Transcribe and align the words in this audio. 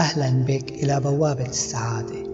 أهلا 0.00 0.44
بك 0.44 0.70
إلى 0.70 1.00
بوابة 1.00 1.46
السعادة. 1.46 2.24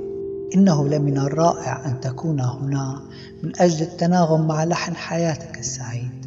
إنه 0.54 0.88
لمن 0.88 1.18
الرائع 1.18 1.86
أن 1.86 2.00
تكون 2.00 2.40
هنا 2.40 3.00
من 3.42 3.52
أجل 3.60 3.82
التناغم 3.82 4.46
مع 4.46 4.64
لحن 4.64 4.96
حياتك 4.96 5.58
السعيد. 5.58 6.26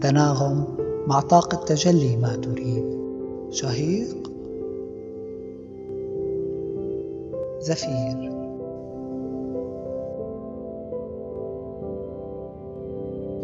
تناغم 0.00 0.64
مع 1.06 1.20
طاقة 1.20 1.64
تجلي 1.64 2.16
ما 2.16 2.36
تريد. 2.36 2.84
شهيق. 3.50 4.30
زفير. 7.60 8.32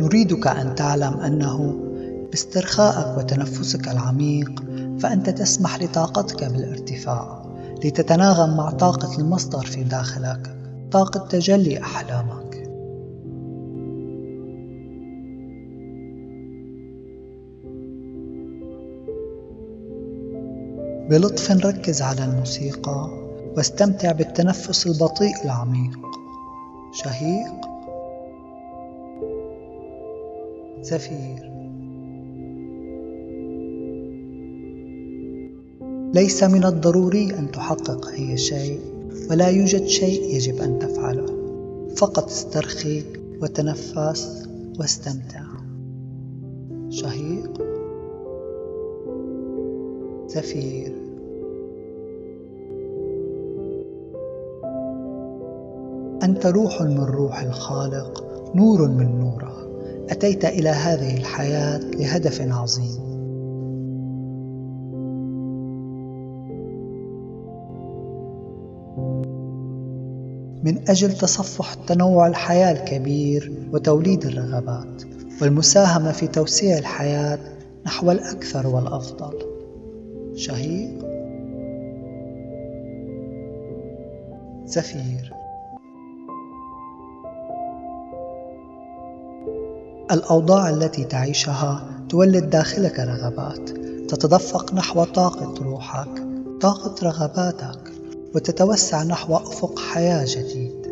نريدك 0.01 0.47
أن 0.47 0.75
تعلم 0.75 1.21
أنه 1.21 1.75
باسترخائك 2.31 3.19
وتنفسك 3.19 3.89
العميق 3.89 4.65
فأنت 4.99 5.31
تسمح 5.31 5.83
لطاقتك 5.83 6.45
بالارتفاع 6.45 7.43
لتتناغم 7.85 8.57
مع 8.57 8.71
طاقة 8.71 9.19
المصدر 9.19 9.67
في 9.67 9.85
داخلك 9.85 10.57
طاقة 10.93 11.27
تجلي 11.29 11.81
أحلامك. 11.81 12.49
بلطف 21.11 21.51
ركز 21.51 22.03
على 22.03 22.25
الموسيقى 22.25 23.11
واستمتع 23.57 24.13
بالتنفس 24.13 24.87
البطيء 24.87 25.45
العميق. 25.45 25.99
شهيق. 26.93 27.69
زفير 30.83 31.58
ليس 36.15 36.43
من 36.43 36.65
الضروري 36.65 37.31
أن 37.31 37.51
تحقق 37.51 38.09
أي 38.09 38.37
شيء 38.37 38.81
ولا 39.31 39.49
يوجد 39.49 39.87
شيء 39.87 40.35
يجب 40.35 40.63
أن 40.63 40.79
تفعله. 40.79 41.39
فقط 41.97 42.27
استرخي 42.27 43.03
وتنفس 43.43 44.49
واستمتع. 44.79 45.43
شهيق. 46.91 47.63
زفير. 50.29 50.93
أنت 56.23 56.47
روح 56.47 56.83
من 56.83 57.05
روح 57.05 57.43
الخالق 57.43 58.25
نور 58.55 58.89
من 58.89 59.19
نوره. 59.19 59.69
أتيت 60.11 60.45
إلى 60.45 60.69
هذه 60.69 61.17
الحياة 61.17 61.79
لهدف 61.79 62.41
عظيم. 62.41 63.08
من 70.63 70.89
أجل 70.89 71.13
تصفح 71.13 71.75
تنوع 71.75 72.27
الحياة 72.27 72.73
الكبير 72.73 73.53
وتوليد 73.73 74.25
الرغبات 74.25 75.03
والمساهمة 75.43 76.13
في 76.13 76.27
توسيع 76.27 76.79
الحياة 76.79 77.39
نحو 77.87 78.11
الأكثر 78.11 78.67
والأفضل. 78.67 79.39
شهيق. 80.35 81.05
زفير. 84.67 85.33
الأوضاع 90.13 90.71
التي 90.71 91.05
تعيشها 91.05 91.91
تولد 92.09 92.51
داخلك 92.51 93.01
رغبات 93.01 93.71
تتدفق 94.09 94.75
نحو 94.75 95.05
طاقة 95.05 95.55
روحك 95.65 96.23
طاقة 96.61 96.95
رغباتك. 97.03 97.98
وتتوسع 98.35 99.03
نحو 99.03 99.37
أفق 99.37 99.79
حياة 99.79 100.25
جديد. 100.29 100.89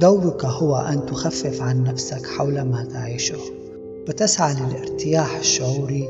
دورك 0.00 0.44
هو 0.44 0.76
أن 0.76 1.06
تخفف 1.06 1.62
عن 1.62 1.84
نفسك 1.84 2.26
حول 2.26 2.62
ما 2.62 2.84
تعيشه 2.84 3.38
وتسعى 4.08 4.54
للارتياح 4.54 5.38
الشعوري 5.38 6.08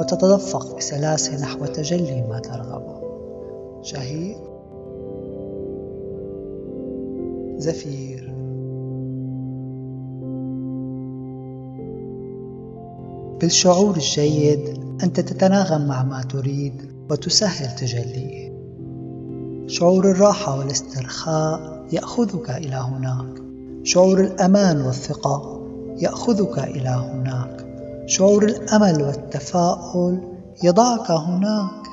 وتتدفق 0.00 0.76
بسلاسة 0.76 1.42
نحو 1.42 1.66
تجلي 1.66 2.22
ما 2.28 2.38
ترغبه 2.38 3.02
شهيق 3.82 4.38
زفير. 7.58 8.21
بالشعور 13.42 13.96
الجيد 13.96 14.78
أنت 15.02 15.20
تتناغم 15.20 15.86
مع 15.86 16.02
ما 16.02 16.22
تريد 16.22 16.92
وتسهل 17.10 17.76
تجليه. 17.76 18.52
شعور 19.66 20.10
الراحة 20.10 20.58
والاسترخاء 20.58 21.86
يأخذك 21.92 22.50
إلى 22.50 22.76
هناك. 22.76 23.42
شعور 23.84 24.20
الأمان 24.20 24.80
والثقة 24.80 25.60
يأخذك 25.98 26.58
إلى 26.58 26.88
هناك. 26.88 27.66
شعور 28.06 28.44
الأمل 28.44 29.02
والتفاؤل 29.02 30.20
يضعك 30.62 31.10
هناك. 31.10 31.91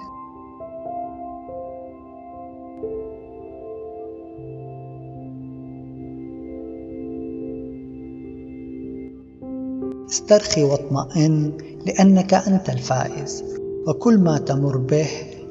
استرخي 10.31 10.63
واطمئن 10.63 11.51
لأنك 11.85 12.33
أنت 12.33 12.69
الفائز. 12.69 13.43
وكل 13.87 14.17
ما 14.17 14.37
تمر 14.37 14.77
به 14.77 15.07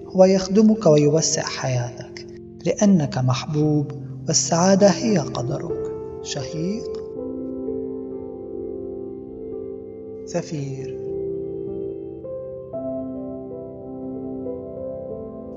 هو 0.06 0.24
يخدمك 0.24 0.86
ويوسع 0.86 1.42
حياتك 1.42 2.26
لأنك 2.66 3.18
محبوب 3.18 3.92
والسعادة 4.28 4.86
هي 4.86 5.18
قدرك. 5.18 5.92
شهيق 6.22 7.00
زفير 10.24 10.98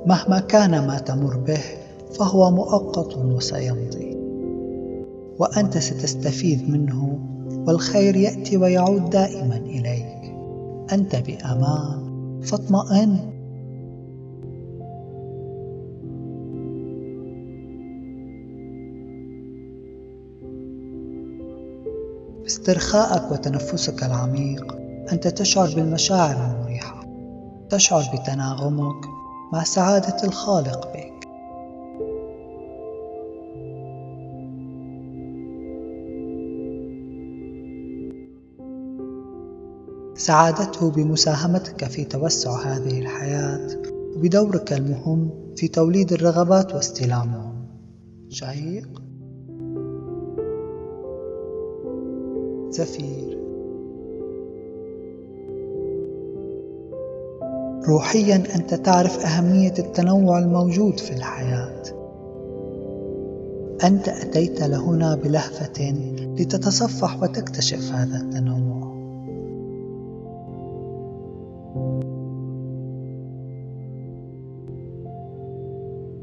مهما 0.05 0.39
كان 0.39 0.87
ما 0.87 0.97
تمر 0.97 1.37
به 1.37 1.61
فهو 2.13 2.51
مؤقت 2.51 3.17
وسيمضي. 3.17 4.17
وأنت 5.39 5.77
ستستفيد 5.77 6.69
منه 6.69 7.10
والخير 7.67 8.15
يأتي 8.15 8.57
ويعود 8.57 9.09
دائما 9.09 9.55
إليك. 9.55 10.35
أنت 10.93 11.15
بأمان. 11.15 12.11
فاطمئن 12.43 13.31
باسترخائك 22.43 23.31
وتنفسك 23.31 24.03
العميق. 24.03 24.77
أنت 25.11 25.27
تشعر 25.27 25.75
بالمشاعر 25.75 26.35
المريحة. 26.35 27.05
تشعر 27.69 28.03
بتناغمك 28.13 29.05
مع 29.53 29.63
سعادة 29.63 30.23
الخالق 30.23 30.93
بك. 30.93 31.10
سعادته 40.21 40.91
بمساهمتك 40.91 41.85
في 41.85 42.03
توسع 42.03 42.51
هذه 42.51 42.99
الحياة. 42.99 43.67
وبدورك 44.15 44.73
المهم 44.73 45.29
في 45.55 45.67
توليد 45.67 46.13
الرغبات 46.13 46.75
واستلامهم. 46.75 47.53
شهيق 48.29 49.01
زفير 52.69 53.37
روحيا 57.87 58.43
أنت 58.55 58.73
تعرف 58.73 59.25
أهمية 59.25 59.73
التنوع 59.79 60.39
الموجود 60.39 60.99
في 60.99 61.13
الحياة. 61.13 61.83
أنت 63.83 64.07
أتيت 64.07 64.61
لهنا 64.63 65.15
بلهفة 65.15 65.93
لتتصفح 66.39 67.23
وتكتشف 67.23 67.91
هذا 67.93 68.17
التنوع. 68.17 68.80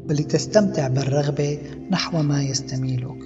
ولتستمتع 0.08 0.88
بالرغبة 0.88 1.58
نحو 1.90 2.22
ما 2.22 2.42
يستميلك 2.42 3.18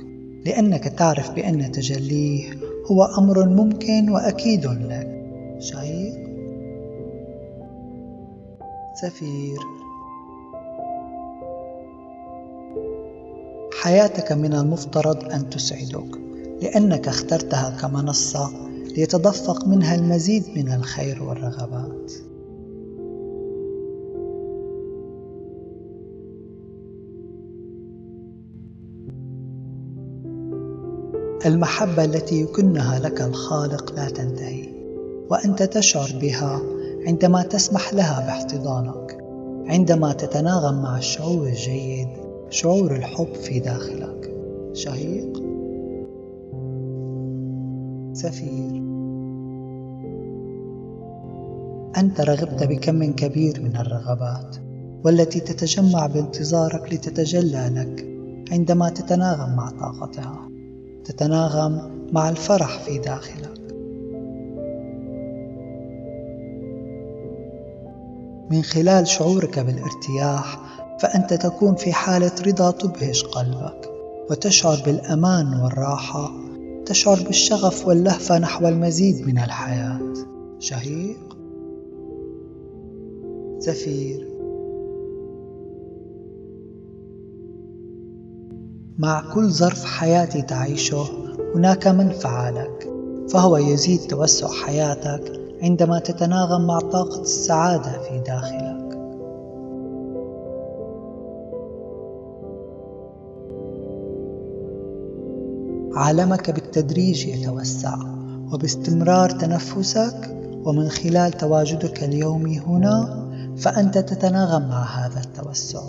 لأنك 0.47 0.85
تعرف 0.85 1.31
بأن 1.31 1.73
تجليه 1.73 2.51
هو 2.91 3.05
أمر 3.05 3.49
ممكن 3.49 4.11
وأكيد 4.11 4.67
لك. 4.67 5.23
شهيق 5.59 6.23
سفير. 8.95 9.59
حياتك 13.83 14.33
من 14.33 14.55
المفترض 14.55 15.33
أن 15.33 15.51
تسعدك 15.51 16.19
لأنك 16.63 17.09
اخترتها 17.09 17.71
كمنصة 17.81 18.51
ليتدفق 18.97 19.69
منها 19.69 19.95
المزيد 19.95 20.45
من 20.57 20.73
الخير 20.73 21.23
والرغبات. 21.23 22.13
المحبة 31.47 32.05
التي 32.05 32.41
يكنها 32.41 32.99
لك 32.99 33.21
الخالق 33.21 33.95
لا 33.97 34.09
تنتهي 34.09 34.69
وأنت 35.31 35.63
تشعر 35.63 36.11
بها 36.21 36.61
عندما 37.07 37.43
تسمح 37.43 37.95
لها 37.95 38.27
باحتضانك 38.27 39.19
عندما 39.67 40.13
تتناغم 40.13 40.83
مع 40.83 40.99
الشعور 40.99 41.47
الجيد 41.47 42.09
شعور 42.51 42.97
الحب 42.97 43.35
في 43.35 43.61
داخلك. 43.61 44.35
شهيق. 44.73 45.43
زفير 48.13 48.83
أنت 51.97 52.21
رغبت 52.21 52.63
بكم 52.63 53.13
كبير 53.13 53.63
من 53.63 53.77
الرغبات 53.77 54.57
والتي 55.05 55.41
تتجمع 55.41 56.07
بانتظارك 56.07 56.93
لتتجلى 56.93 57.71
لك 57.75 58.07
عندما 58.53 58.91
تتناغم 58.91 59.57
مع 59.57 59.71
طاقتها. 59.71 60.52
تتناغم 61.05 61.91
مع 62.13 62.29
الفرح 62.29 62.79
في 62.79 62.99
داخلك. 62.99 63.53
من 68.51 68.63
خلال 68.63 69.09
شعورك 69.09 69.59
بالارتياح 69.59 70.59
فأنت 71.01 71.35
تكون 71.35 71.75
في 71.75 71.93
حالة 71.93 72.33
رضا 72.47 72.71
تبهج 72.71 73.23
قلبك 73.23 73.91
وتشعر 74.31 74.83
بالأمان 74.87 75.61
والراحة 75.61 76.33
تشعر 76.87 77.23
بالشغف 77.23 77.87
واللهفة 77.87 78.39
نحو 78.39 78.69
المزيد 78.69 79.27
من 79.27 79.39
الحياة. 79.39 80.01
شهيق. 80.59 81.37
زفير. 83.59 84.32
مع 89.03 89.23
كل 89.35 89.51
ظرف 89.51 89.85
حياتي 89.85 90.43
تعيشه 90.43 91.05
هناك 91.55 91.87
منفعة 91.87 92.51
لك 92.51 92.89
فهو 93.31 93.57
يزيد 93.57 94.01
توسع 94.01 94.49
حياتك 94.49 95.33
عندما 95.63 95.99
تتناغم 95.99 96.67
مع 96.67 96.79
طاقة 96.79 97.23
السعادة 97.23 98.03
في 98.03 98.23
داخلك. 98.27 98.83
عالمك 105.95 106.51
بالتدريج 106.51 107.27
يتوسع 107.27 107.97
وباستمرار 108.53 109.31
تنفسك 109.31 110.37
ومن 110.65 110.89
خلال 110.89 111.33
تواجدك 111.33 112.05
اليومي 112.05 112.59
هنا 112.59 113.29
فأنت 113.57 113.99
تتناغم 113.99 114.69
مع 114.69 114.83
هذا 114.83 115.21
التوسع 115.21 115.83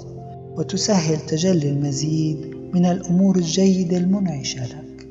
وتسهل 0.58 1.20
تجلي 1.20 1.70
المزيد 1.70 2.63
من 2.74 2.86
الأمور 2.86 3.36
الجيدة 3.36 3.98
المنعشة 3.98 4.66
لك. 4.66 5.08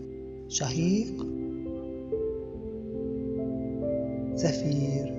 شهيق 0.49 1.27
زفير. 4.35 5.13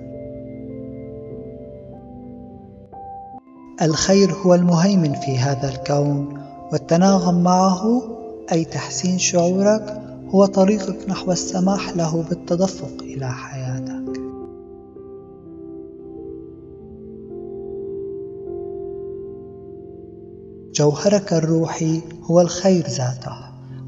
الخير 3.82 4.32
هو 4.32 4.54
المهيمن 4.54 5.12
في 5.14 5.38
هذا 5.38 5.68
الكون 5.68 6.38
والتناغم 6.72 7.42
معه 7.42 8.02
أي 8.52 8.64
تحسين 8.64 9.18
شعورك 9.18 10.02
هو 10.28 10.46
طريقك 10.46 11.08
نحو 11.08 11.32
السماح 11.32 11.96
له 11.96 12.22
بالتدفق 12.22 13.02
إلى 13.02 13.32
حياتك. 13.32 13.63
جوهرك 20.74 21.32
الروحي 21.32 22.00
هو 22.24 22.40
الخير 22.40 22.86
ذاته 22.88 23.36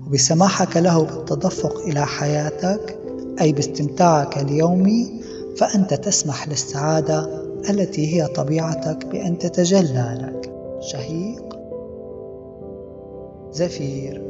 وبسماحك 0.07 0.77
له 0.77 1.03
بالتدفق 1.03 1.79
إلى 1.79 2.07
حياتك 2.07 2.99
أي 3.41 3.53
باستمتاعك 3.53 4.39
اليومي 4.39 5.21
فأنت 5.59 5.95
تسمح 5.95 6.49
للسعادة 6.49 7.43
التي 7.71 8.15
هي 8.15 8.27
طبيعتك 8.27 9.07
بأن 9.07 9.39
تتجلى 9.39 10.19
لك. 10.21 10.53
شهيق 10.81 11.57
زفير. 13.53 14.23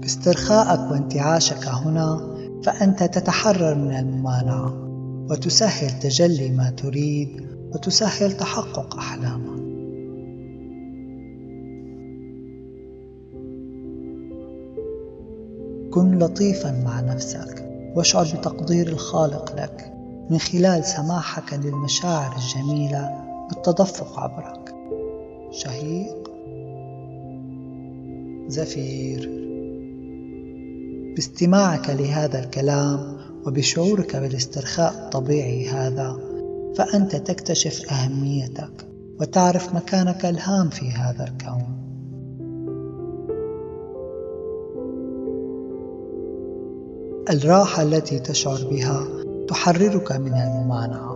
باسترخائك 0.00 0.90
وانتعاشك 0.90 1.66
هنا 1.68 2.20
فأنت 2.64 3.02
تتحرر 3.02 3.74
من 3.74 3.96
الممانعة. 3.98 4.91
وتسهل 5.32 5.98
تجلي 5.98 6.50
ما 6.50 6.70
تريد 6.70 7.46
وتسهل 7.74 8.32
تحقق 8.32 8.96
أحلامك. 8.96 9.62
كن 15.90 16.18
لطيفا 16.18 16.82
مع 16.84 17.00
نفسك 17.00 17.68
واشعر 17.96 18.24
بتقدير 18.36 18.88
الخالق 18.88 19.56
لك 19.56 19.92
من 20.30 20.38
خلال 20.38 20.84
سماحك 20.84 21.54
للمشاعر 21.54 22.36
الجميلة 22.36 23.10
بالتدفق 23.48 24.18
عبرك. 24.18 24.74
شهيق 25.50 26.30
زفير. 28.48 29.30
باستماعك 31.16 31.90
لهذا 31.90 32.44
الكلام 32.44 33.11
وبشعورك 33.46 34.16
بالاسترخاء 34.16 34.92
الطبيعي 34.92 35.68
هذا 35.68 36.18
فأنت 36.76 37.16
تكتشف 37.16 37.92
أهميتك 37.92 38.86
وتعرف 39.20 39.74
مكانك 39.74 40.26
الهام 40.26 40.70
في 40.70 40.90
هذا 40.90 41.24
الكون. 41.24 41.82
الراحة 47.30 47.82
التي 47.82 48.18
تشعر 48.18 48.68
بها 48.70 49.06
تحررك 49.48 50.12
من 50.12 50.32
الممانعة 50.34 51.12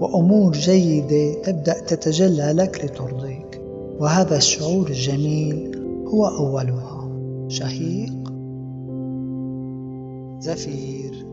وأمور 0.00 0.52
جيدة 0.52 1.42
تبدأ 1.42 1.80
تتجلى 1.80 2.52
لك 2.52 2.84
لترضيك 2.84 3.60
وهذا 3.98 4.36
الشعور 4.36 4.86
الجميل 4.86 5.76
هو 6.06 6.26
أولها. 6.26 7.08
شهيق 7.48 8.32
زفير. 10.40 11.27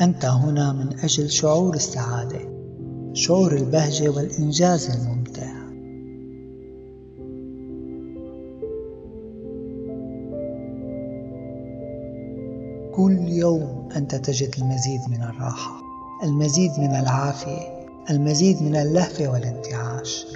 أنت 0.00 0.24
هنا 0.24 0.72
من 0.72 0.98
أجل 0.98 1.30
شعور 1.30 1.74
السعادة 1.74 2.40
شعور 3.12 3.56
البهجة 3.56 4.08
والإنجاز 4.08 4.90
الممتع. 4.90 5.62
كل 12.94 13.28
يوم 13.28 13.88
أنت 13.96 14.14
تجد 14.14 14.54
المزيد 14.58 15.00
من 15.10 15.22
الراحة 15.22 15.82
المزيد 16.24 16.70
من 16.78 16.94
العافية 16.94 17.86
المزيد 18.10 18.62
من 18.62 18.76
اللهفة 18.76 19.28
والانتعاش. 19.28 20.26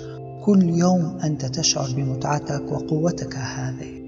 كل 0.44 0.68
يوم 0.68 1.18
أنت 1.24 1.44
تشعر 1.44 1.92
بمتعتك 1.96 2.72
وقوتك 2.72 3.36
هذه. 3.36 4.05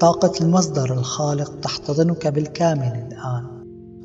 طاقة 0.00 0.32
المصدر 0.40 0.92
الخالق 0.92 1.60
تحتضنك 1.60 2.26
بالكامل 2.26 3.06
الآن 3.08 3.44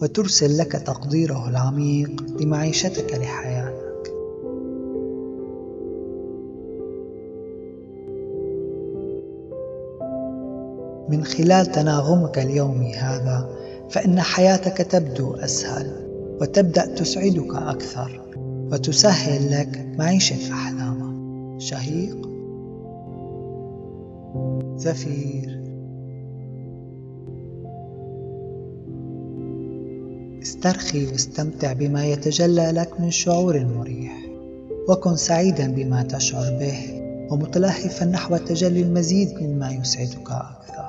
وترسل 0.02 0.58
لك 0.58 0.72
تقديره 0.72 1.50
العميق 1.50 2.26
لمعيشتك 2.40 3.14
لحياتك. 3.14 4.14
من 11.10 11.24
خلال 11.24 11.66
تناغمك 11.66 12.40
اليومي 12.40 12.94
هذا 12.94 13.50
فإن 13.90 14.22
حياتك 14.22 14.78
تبدو 14.78 15.34
أسهل 15.34 15.92
وتبدأ 16.42 16.96
تسعدك 16.96 17.56
أكثر 17.56 18.22
وتسهل 18.72 19.52
لك 19.52 19.88
معيشة 19.98 20.54
أحلامك. 20.54 21.62
شهيق. 21.62 22.30
زفير. 24.76 25.55
استرخي 30.46 31.06
واستمتع 31.06 31.74
بما 31.74 32.06
يتجلى 32.06 32.72
لك 32.72 33.02
من 33.02 33.12
شعور 33.12 33.66
مريح. 33.66 34.26
وكن 34.90 35.16
سعيدا 35.16 35.72
بما 35.72 36.04
تشعر 36.04 36.58
به 36.60 37.02
ومتلهفا 37.32 38.06
نحو 38.06 38.38
تجلي 38.38 38.82
المزيد 38.82 39.30
مما 39.42 39.72
يسعدك 39.72 40.32
أكثر. 40.32 40.86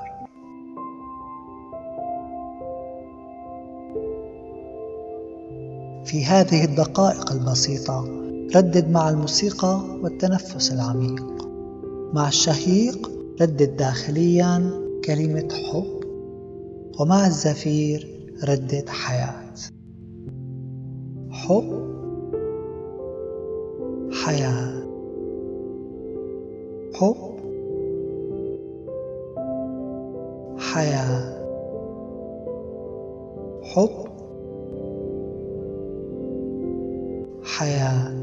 في 6.05 6.25
هذه 6.25 6.65
الدقائق 6.65 7.33
البسيطة 7.33 8.09
ردد 8.57 8.91
مع 8.91 9.11
الموسيقى 9.11 9.85
والتنفس 10.03 10.73
العميق. 10.73 11.25
مع 12.13 12.29
الشهيق 12.29 13.11
ردد 13.41 13.77
داخليا 13.77 14.71
كلمة 15.05 15.49
حب. 15.73 16.01
ومع 17.01 17.27
الزفير 17.27 18.09
ردد 18.45 18.89
حياة. 18.89 19.46
حب 21.45 21.87
حياة 24.25 24.87
حب 26.95 27.17
حياة 30.59 31.37
حب 33.63 34.07
حياه 37.45 38.16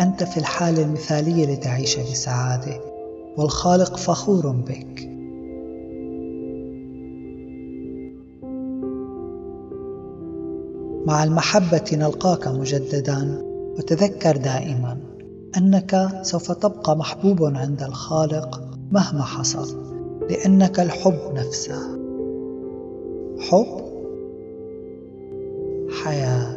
أنت 0.00 0.24
في 0.24 0.36
الحالة 0.36 0.82
المثالية 0.82 1.46
لتعيش 1.46 1.98
بسعادة 1.98 2.80
والخالق 3.36 3.96
فخور 3.96 4.50
بك. 4.50 5.10
مع 11.06 11.24
المحبة 11.24 11.84
نلقاك 11.92 12.48
مجددا 12.48 13.42
وتذكر 13.78 14.36
دائما 14.36 14.96
أنك 15.56 16.08
سوف 16.22 16.52
تبقى 16.52 16.96
محبوب 16.96 17.44
عند 17.44 17.82
الخالق 17.82 18.60
مهما 18.92 19.22
حصل 19.22 19.94
لأنك 20.30 20.80
الحب 20.80 21.20
نفسه. 21.34 21.98
حب؟ 23.40 23.84
حياة. 26.04 26.56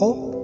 حب؟ 0.00 0.39